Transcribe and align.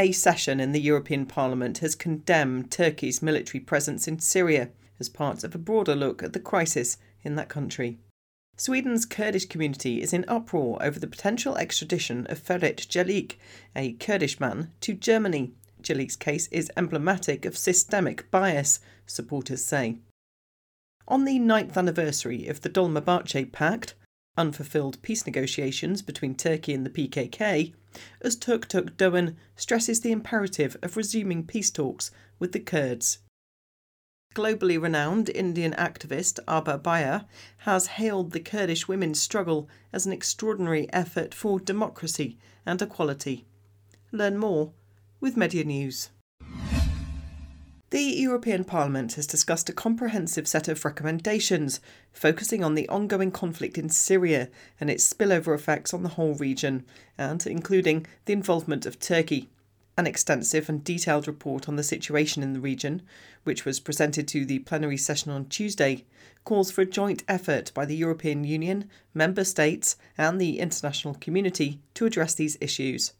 A 0.00 0.12
session 0.12 0.60
in 0.60 0.70
the 0.70 0.80
European 0.80 1.26
Parliament 1.26 1.78
has 1.78 1.96
condemned 1.96 2.70
Turkey's 2.70 3.20
military 3.20 3.58
presence 3.58 4.06
in 4.06 4.20
Syria 4.20 4.70
as 5.00 5.08
part 5.08 5.42
of 5.42 5.56
a 5.56 5.58
broader 5.58 5.96
look 5.96 6.22
at 6.22 6.32
the 6.32 6.38
crisis 6.38 6.98
in 7.24 7.34
that 7.34 7.48
country. 7.48 7.98
Sweden's 8.56 9.04
Kurdish 9.04 9.46
community 9.46 10.00
is 10.00 10.12
in 10.12 10.24
uproar 10.28 10.80
over 10.80 11.00
the 11.00 11.08
potential 11.08 11.56
extradition 11.56 12.28
of 12.28 12.38
Ferit 12.38 12.86
Celik, 12.86 13.38
a 13.74 13.94
Kurdish 13.94 14.38
man, 14.38 14.70
to 14.82 14.94
Germany. 14.94 15.54
Celik's 15.82 16.14
case 16.14 16.46
is 16.52 16.70
emblematic 16.76 17.44
of 17.44 17.58
systemic 17.58 18.30
bias, 18.30 18.78
supporters 19.04 19.64
say. 19.64 19.98
On 21.08 21.24
the 21.24 21.40
ninth 21.40 21.76
anniversary 21.76 22.46
of 22.46 22.60
the 22.60 22.70
Dolmabahçe 22.70 23.50
Pact, 23.50 23.94
unfulfilled 24.36 25.02
peace 25.02 25.26
negotiations 25.26 26.02
between 26.02 26.36
Turkey 26.36 26.72
and 26.72 26.86
the 26.86 26.90
PKK, 26.90 27.74
Öztürk 28.24 28.96
Doan 28.96 29.36
stresses 29.56 30.00
the 30.00 30.12
imperative 30.12 30.76
of 30.82 30.96
resuming 30.96 31.46
peace 31.46 31.70
talks 31.70 32.10
with 32.38 32.52
the 32.52 32.60
Kurds. 32.60 33.18
Globally 34.34 34.80
renowned 34.80 35.30
Indian 35.30 35.72
activist 35.72 36.38
Abha 36.46 36.80
Bhaiya 36.80 37.26
has 37.58 37.86
hailed 37.86 38.32
the 38.32 38.40
Kurdish 38.40 38.86
women's 38.86 39.20
struggle 39.20 39.68
as 39.92 40.06
an 40.06 40.12
extraordinary 40.12 40.92
effort 40.92 41.34
for 41.34 41.58
democracy 41.58 42.38
and 42.64 42.80
equality. 42.80 43.46
Learn 44.12 44.38
more 44.38 44.72
with 45.20 45.34
Medya 45.34 45.64
News. 45.64 46.10
The 47.90 48.02
European 48.02 48.64
Parliament 48.64 49.14
has 49.14 49.26
discussed 49.26 49.70
a 49.70 49.72
comprehensive 49.72 50.46
set 50.46 50.68
of 50.68 50.84
recommendations 50.84 51.80
focusing 52.12 52.62
on 52.62 52.74
the 52.74 52.86
ongoing 52.90 53.30
conflict 53.30 53.78
in 53.78 53.88
Syria 53.88 54.50
and 54.78 54.90
its 54.90 55.10
spillover 55.10 55.54
effects 55.54 55.94
on 55.94 56.02
the 56.02 56.10
whole 56.10 56.34
region, 56.34 56.84
and 57.16 57.46
including 57.46 58.06
the 58.26 58.34
involvement 58.34 58.84
of 58.84 59.00
Turkey. 59.00 59.48
An 59.96 60.06
extensive 60.06 60.68
and 60.68 60.84
detailed 60.84 61.26
report 61.26 61.66
on 61.66 61.76
the 61.76 61.82
situation 61.82 62.42
in 62.42 62.52
the 62.52 62.60
region, 62.60 63.00
which 63.44 63.64
was 63.64 63.80
presented 63.80 64.28
to 64.28 64.44
the 64.44 64.58
plenary 64.58 64.98
session 64.98 65.32
on 65.32 65.46
Tuesday, 65.46 66.04
calls 66.44 66.70
for 66.70 66.82
a 66.82 66.86
joint 66.86 67.24
effort 67.26 67.72
by 67.72 67.86
the 67.86 67.96
European 67.96 68.44
Union, 68.44 68.90
member 69.14 69.44
states, 69.44 69.96
and 70.18 70.38
the 70.38 70.58
international 70.58 71.14
community 71.14 71.80
to 71.94 72.04
address 72.04 72.34
these 72.34 72.58
issues. 72.60 73.14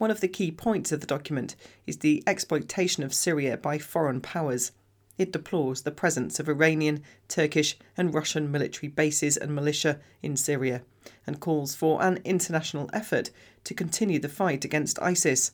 One 0.00 0.10
of 0.10 0.22
the 0.22 0.28
key 0.28 0.50
points 0.50 0.92
of 0.92 1.02
the 1.02 1.06
document 1.06 1.56
is 1.86 1.98
the 1.98 2.22
exploitation 2.26 3.02
of 3.02 3.12
Syria 3.12 3.58
by 3.58 3.76
foreign 3.76 4.22
powers. 4.22 4.72
It 5.18 5.30
deplores 5.30 5.82
the 5.82 5.90
presence 5.90 6.40
of 6.40 6.48
Iranian, 6.48 7.02
Turkish, 7.28 7.76
and 7.98 8.14
Russian 8.14 8.50
military 8.50 8.88
bases 8.88 9.36
and 9.36 9.54
militia 9.54 10.00
in 10.22 10.38
Syria 10.38 10.80
and 11.26 11.38
calls 11.38 11.74
for 11.74 12.02
an 12.02 12.18
international 12.24 12.88
effort 12.94 13.30
to 13.64 13.74
continue 13.74 14.18
the 14.18 14.30
fight 14.30 14.64
against 14.64 14.98
ISIS. 15.02 15.52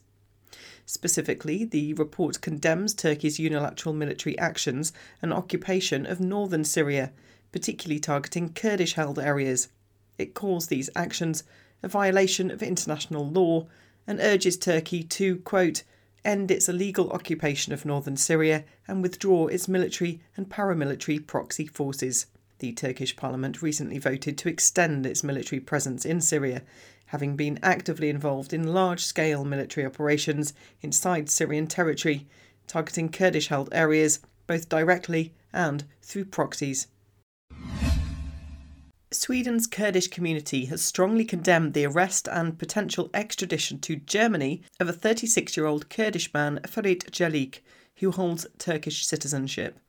Specifically, 0.85 1.65
the 1.65 1.95
report 1.95 2.41
condemns 2.41 2.95
Turkey's 2.95 3.41
unilateral 3.41 3.97
military 3.97 4.39
actions 4.39 4.93
and 5.21 5.33
occupation 5.33 6.07
of 6.07 6.21
northern 6.21 6.63
Syria, 6.63 7.11
particularly 7.51 7.99
targeting 7.99 8.53
Kurdish 8.53 8.93
held 8.93 9.19
areas. 9.19 9.71
It 10.19 10.35
calls 10.35 10.69
these 10.69 10.89
actions 10.95 11.43
a 11.83 11.89
violation 11.89 12.53
of 12.53 12.63
international 12.63 13.29
law 13.29 13.67
and 14.07 14.21
urges 14.21 14.57
Turkey 14.57 15.03
to, 15.03 15.37
quote, 15.39 15.83
end 16.25 16.51
its 16.51 16.69
illegal 16.69 17.11
occupation 17.11 17.73
of 17.73 17.85
northern 17.85 18.17
Syria 18.17 18.65
and 18.89 19.03
withdraw 19.03 19.47
its 19.47 19.69
military 19.69 20.21
and 20.37 20.49
paramilitary 20.49 21.25
proxy 21.25 21.67
forces. 21.67 22.27
The 22.59 22.73
Turkish 22.73 23.17
parliament 23.17 23.63
recently 23.63 23.99
voted 23.99 24.39
to 24.39 24.49
extend 24.49 25.07
its 25.07 25.23
military 25.23 25.61
presence 25.61 26.05
in 26.05 26.21
Syria, 26.21 26.63
having 27.07 27.37
been 27.37 27.59
actively 27.63 28.09
involved 28.09 28.53
in 28.53 28.75
large 28.75 29.05
scale 29.05 29.45
military 29.45 29.87
operations 29.87 30.53
inside 30.83 31.31
Syrian 31.31 31.67
territory, 31.67 32.27
targeting 32.67 33.11
Kurdish 33.11 33.49
held 33.49 33.69
areas 33.73 34.21
both 34.47 34.69
directly 34.69 35.33
and 35.53 35.85
through 36.03 36.25
proxies. 36.27 36.89
Sweden's 39.17 39.67
Kurdish 39.67 40.09
community 40.09 40.67
has 40.67 40.83
strongly 40.83 41.25
condemned 41.25 41.73
the 41.73 41.87
arrest 41.87 42.29
and 42.29 42.59
potential 42.59 43.09
extradition 43.15 43.79
to 43.81 43.97
Germany 43.97 44.63
of 44.79 44.91
a 44.91 44.93
36 44.93 45.57
year 45.57 45.65
old 45.65 45.89
Kurdish 45.89 46.33
man, 46.35 46.61
Ferit 46.65 47.11
Celik, 47.11 47.61
who 47.97 48.11
holds 48.11 48.47
Turkish 48.59 49.07
citizenship. 49.07 49.81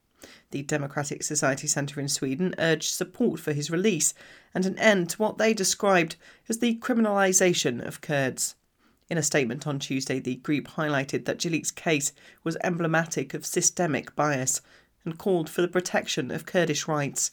The 0.51 0.63
Democratic 0.63 1.23
Society 1.23 1.67
Centre 1.67 1.99
in 1.99 2.07
Sweden 2.07 2.55
urged 2.57 2.89
support 2.89 3.41
for 3.41 3.51
his 3.51 3.69
release 3.69 4.13
and 4.55 4.65
an 4.65 4.79
end 4.79 5.09
to 5.09 5.17
what 5.17 5.37
they 5.37 5.53
described 5.53 6.15
as 6.47 6.59
the 6.59 6.77
criminalisation 6.77 7.85
of 7.85 7.99
Kurds. 7.99 8.55
In 9.09 9.17
a 9.17 9.23
statement 9.23 9.67
on 9.67 9.77
Tuesday, 9.77 10.19
the 10.19 10.35
group 10.37 10.69
highlighted 10.69 11.25
that 11.25 11.39
Celik's 11.39 11.71
case 11.71 12.13
was 12.45 12.57
emblematic 12.63 13.33
of 13.33 13.45
systemic 13.45 14.15
bias 14.15 14.61
and 15.03 15.17
called 15.17 15.49
for 15.49 15.61
the 15.61 15.67
protection 15.67 16.31
of 16.31 16.45
Kurdish 16.45 16.87
rights. 16.87 17.31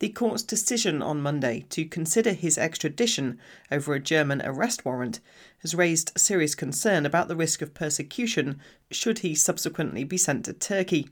The 0.00 0.08
court's 0.08 0.42
decision 0.42 1.02
on 1.02 1.20
Monday 1.20 1.66
to 1.68 1.84
consider 1.84 2.32
his 2.32 2.56
extradition 2.56 3.38
over 3.70 3.92
a 3.92 4.00
German 4.00 4.40
arrest 4.42 4.82
warrant 4.86 5.20
has 5.58 5.74
raised 5.74 6.12
serious 6.16 6.54
concern 6.54 7.04
about 7.04 7.28
the 7.28 7.36
risk 7.36 7.60
of 7.60 7.74
persecution 7.74 8.60
should 8.90 9.18
he 9.18 9.34
subsequently 9.34 10.04
be 10.04 10.16
sent 10.16 10.46
to 10.46 10.54
Turkey. 10.54 11.10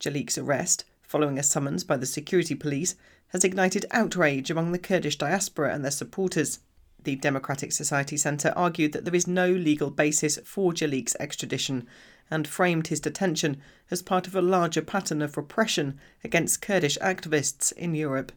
Celik's 0.00 0.36
arrest, 0.36 0.84
following 1.02 1.38
a 1.38 1.44
summons 1.44 1.84
by 1.84 1.96
the 1.96 2.04
security 2.04 2.56
police, 2.56 2.96
has 3.28 3.44
ignited 3.44 3.86
outrage 3.92 4.50
among 4.50 4.72
the 4.72 4.78
Kurdish 4.80 5.18
diaspora 5.18 5.72
and 5.72 5.84
their 5.84 5.92
supporters. 5.92 6.58
The 7.06 7.14
Democratic 7.14 7.70
Society 7.70 8.16
Centre 8.16 8.52
argued 8.56 8.90
that 8.90 9.04
there 9.04 9.14
is 9.14 9.28
no 9.28 9.48
legal 9.48 9.90
basis 9.90 10.40
for 10.44 10.72
Celik's 10.72 11.14
extradition 11.20 11.86
and 12.32 12.48
framed 12.48 12.88
his 12.88 12.98
detention 12.98 13.58
as 13.92 14.02
part 14.02 14.26
of 14.26 14.34
a 14.34 14.42
larger 14.42 14.82
pattern 14.82 15.22
of 15.22 15.36
repression 15.36 16.00
against 16.24 16.60
Kurdish 16.60 16.98
activists 16.98 17.70
in 17.70 17.94
Europe. 17.94 18.32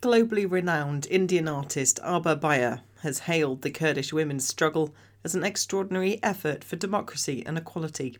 Globally 0.00 0.48
renowned 0.48 1.08
Indian 1.10 1.48
artist 1.48 1.98
Abha 2.04 2.38
Bhaiya 2.38 2.82
has 3.02 3.18
hailed 3.26 3.62
the 3.62 3.72
Kurdish 3.72 4.12
women's 4.12 4.46
struggle 4.46 4.94
as 5.24 5.34
an 5.34 5.42
extraordinary 5.42 6.22
effort 6.22 6.62
for 6.62 6.76
democracy 6.76 7.42
and 7.44 7.58
equality. 7.58 8.18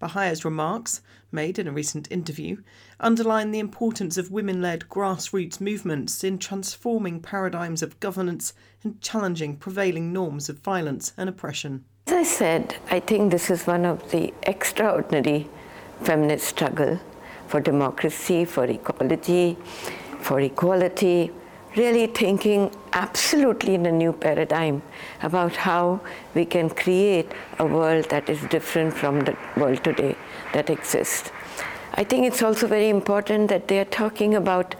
Bhaiya's 0.00 0.44
remarks, 0.44 1.02
made 1.30 1.58
in 1.58 1.68
a 1.68 1.72
recent 1.72 2.10
interview, 2.10 2.62
underline 2.98 3.50
the 3.50 3.58
importance 3.58 4.16
of 4.16 4.30
women 4.30 4.60
led 4.60 4.88
grassroots 4.88 5.60
movements 5.60 6.24
in 6.24 6.38
transforming 6.38 7.20
paradigms 7.20 7.82
of 7.82 8.00
governance 8.00 8.52
and 8.82 9.00
challenging 9.00 9.56
prevailing 9.56 10.12
norms 10.12 10.48
of 10.48 10.58
violence 10.58 11.12
and 11.16 11.28
oppression. 11.28 11.84
As 12.06 12.14
I 12.14 12.22
said, 12.22 12.76
I 12.90 13.00
think 13.00 13.30
this 13.30 13.50
is 13.50 13.66
one 13.66 13.84
of 13.84 14.10
the 14.10 14.34
extraordinary 14.42 15.48
feminist 16.02 16.46
struggle 16.46 16.98
for 17.46 17.60
democracy, 17.60 18.44
for 18.44 18.64
equality, 18.64 19.56
for 20.20 20.40
equality, 20.40 21.30
really 21.76 22.06
thinking 22.06 22.70
absolutely 22.92 23.74
in 23.74 23.86
a 23.86 23.92
new 23.92 24.12
paradigm 24.12 24.82
about 25.22 25.54
how 25.54 26.00
we 26.34 26.44
can 26.44 26.68
create 26.68 27.30
a 27.58 27.64
world 27.64 28.08
that 28.10 28.28
is 28.28 28.40
different 28.50 28.92
from 28.92 29.20
the 29.20 29.36
world 29.56 29.82
today 29.84 30.16
that 30.52 30.68
exists. 30.68 31.30
I 31.94 32.04
think 32.04 32.26
it's 32.26 32.42
also 32.42 32.66
very 32.66 32.88
important 32.88 33.48
that 33.48 33.68
they 33.68 33.78
are 33.78 33.84
talking 33.84 34.34
about 34.34 34.74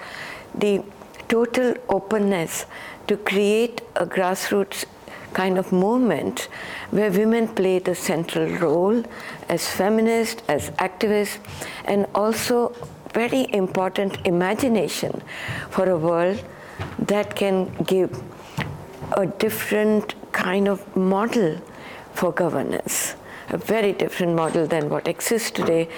the 0.55 0.83
total 1.29 1.75
openness 1.89 2.67
to 3.07 3.17
create 3.17 3.83
a 3.97 4.07
grassroots 4.07 4.85
kind 5.33 5.59
of 5.59 5.71
movement 5.71 6.49
where 6.91 7.11
women 7.11 7.47
play 7.47 7.79
the 7.79 7.95
central 7.95 8.49
role 8.59 9.05
as 9.49 9.69
feminists, 9.69 10.43
as 10.49 10.71
activists, 10.71 11.39
and 11.85 12.07
also 12.15 12.75
very 13.15 13.47
important 13.53 14.19
imagination 14.27 15.23
for 15.71 15.89
a 15.89 15.97
world 15.97 16.43
that 16.99 17.35
can 17.37 17.73
give 17.85 18.23
a 19.17 19.27
different 19.27 20.15
kind 20.33 20.69
of 20.69 20.97
model 20.97 21.59
for 22.15 22.33
governance 22.33 23.15
a 23.51 23.57
very 23.57 23.93
different 23.93 24.35
model 24.35 24.67
than 24.67 24.89
what 24.89 25.09
exists 25.09 25.51
today. 25.51 25.89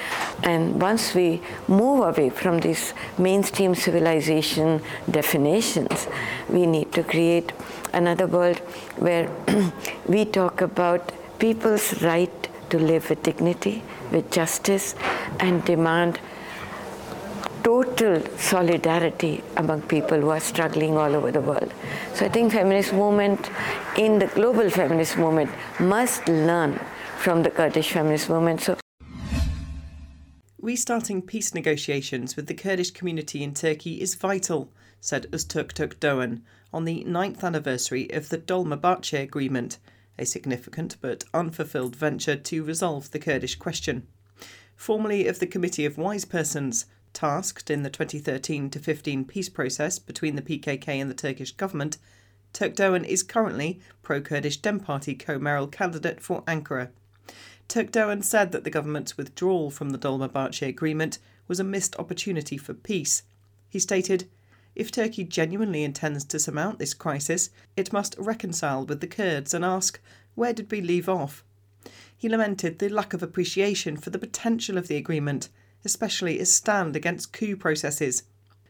And 0.42 0.80
once 0.80 1.14
we 1.14 1.40
move 1.68 2.00
away 2.00 2.30
from 2.30 2.60
these 2.60 2.94
mainstream 3.18 3.74
civilization 3.74 4.80
definitions, 5.10 6.08
we 6.48 6.66
need 6.66 6.92
to 6.92 7.02
create 7.02 7.52
another 7.92 8.26
world 8.26 8.58
where 8.96 9.30
we 10.08 10.24
talk 10.24 10.60
about 10.60 11.12
people's 11.38 12.02
right 12.02 12.48
to 12.70 12.78
live 12.78 13.10
with 13.10 13.22
dignity, 13.22 13.82
with 14.10 14.30
justice, 14.30 14.94
and 15.38 15.64
demand 15.64 16.18
total 17.96 18.22
solidarity 18.38 19.42
among 19.56 19.82
people 19.82 20.20
who 20.20 20.30
are 20.30 20.40
struggling 20.40 20.96
all 20.96 21.14
over 21.14 21.30
the 21.30 21.40
world. 21.40 21.72
So 22.14 22.26
I 22.26 22.28
think 22.28 22.52
feminist 22.52 22.92
movement 22.92 23.50
in 23.96 24.18
the 24.18 24.26
global 24.26 24.70
feminist 24.70 25.16
movement 25.16 25.50
must 25.78 26.26
learn 26.28 26.80
from 27.18 27.42
the 27.42 27.50
Kurdish 27.50 27.92
feminist 27.92 28.28
movement. 28.28 28.60
So 28.60 28.76
Restarting 30.60 31.22
peace 31.22 31.54
negotiations 31.54 32.36
with 32.36 32.46
the 32.46 32.54
Kurdish 32.54 32.92
community 32.92 33.42
in 33.42 33.52
Turkey 33.52 34.00
is 34.00 34.14
vital, 34.14 34.70
said 35.00 35.26
Öztürk 35.32 35.72
Doğan 35.98 36.42
on 36.72 36.84
the 36.84 37.02
ninth 37.04 37.42
anniversary 37.42 38.08
of 38.12 38.28
the 38.28 38.38
Dolmabahçe 38.38 39.22
Agreement, 39.22 39.78
a 40.18 40.24
significant 40.24 40.96
but 41.00 41.24
unfulfilled 41.34 41.96
venture 41.96 42.36
to 42.36 42.64
resolve 42.64 43.10
the 43.10 43.18
Kurdish 43.18 43.56
question. 43.56 44.06
Formerly 44.76 45.26
of 45.26 45.40
the 45.40 45.46
Committee 45.46 45.84
of 45.84 45.98
Wise 45.98 46.24
Persons, 46.24 46.86
tasked 47.12 47.70
in 47.70 47.82
the 47.82 47.90
2013 47.90 48.70
to 48.70 48.78
15 48.78 49.24
peace 49.24 49.48
process 49.48 49.98
between 49.98 50.36
the 50.36 50.42
PKK 50.42 50.88
and 50.88 51.10
the 51.10 51.14
Turkish 51.14 51.52
government, 51.52 51.98
Türkdoğan 52.52 53.04
is 53.04 53.22
currently 53.22 53.80
pro 54.02 54.20
Kurdish 54.20 54.58
Dem 54.58 54.80
Party 54.80 55.14
co 55.14 55.38
mayoral 55.38 55.66
candidate 55.66 56.20
for 56.20 56.42
Ankara. 56.46 56.90
Türkdoğan 57.68 58.22
said 58.22 58.52
that 58.52 58.64
the 58.64 58.70
government's 58.70 59.16
withdrawal 59.16 59.70
from 59.70 59.90
the 59.90 59.98
Dolmabahçe 59.98 60.66
agreement 60.68 61.18
was 61.48 61.58
a 61.58 61.64
missed 61.64 61.96
opportunity 61.98 62.58
for 62.58 62.74
peace. 62.74 63.22
He 63.68 63.78
stated, 63.78 64.28
if 64.74 64.90
Turkey 64.90 65.24
genuinely 65.24 65.84
intends 65.84 66.24
to 66.24 66.38
surmount 66.38 66.78
this 66.78 66.94
crisis, 66.94 67.50
it 67.76 67.92
must 67.92 68.16
reconcile 68.18 68.84
with 68.84 69.00
the 69.00 69.06
Kurds 69.06 69.54
and 69.54 69.64
ask, 69.64 70.00
where 70.34 70.52
did 70.52 70.70
we 70.70 70.80
leave 70.80 71.08
off? 71.08 71.44
He 72.16 72.28
lamented 72.28 72.78
the 72.78 72.88
lack 72.88 73.12
of 73.12 73.22
appreciation 73.22 73.96
for 73.96 74.10
the 74.10 74.18
potential 74.18 74.78
of 74.78 74.88
the 74.88 74.96
agreement, 74.96 75.48
especially 75.84 76.38
its 76.38 76.52
stand 76.52 76.96
against 76.96 77.32
coup 77.32 77.56
processes. 77.56 78.24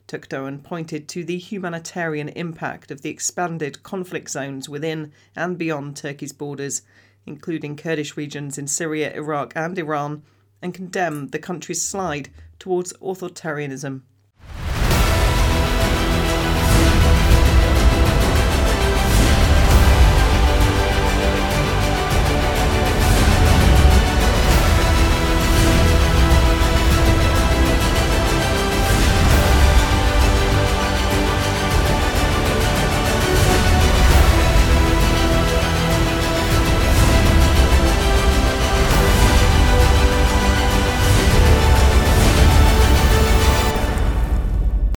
Türkdoğan 0.09 0.63
pointed 0.63 1.09
to 1.09 1.25
the 1.25 1.39
humanitarian 1.39 2.29
impact 2.31 2.91
of 2.91 3.03
the 3.03 3.11
expanded 3.11 3.83
conflict 3.83 4.31
zones 4.31 4.69
within 4.69 5.13
and 5.37 5.57
beyond 5.57 5.97
Turkey's 5.97 6.33
borders 6.33 6.83
including 7.27 7.77
Kurdish 7.77 8.17
regions 8.17 8.59
in 8.59 8.67
Syria, 8.67 9.15
Iraq, 9.15 9.53
and 9.55 9.79
Iran, 9.79 10.23
and 10.61 10.75
condemned 10.75 11.33
the 11.33 11.39
country's 11.39 11.83
slide 11.83 12.31
towards 12.59 12.93
authoritarianism. 12.95 14.03